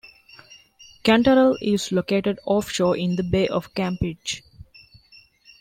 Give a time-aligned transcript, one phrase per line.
[1.03, 4.41] Cantarell is located offshore in the Bay of Campeche.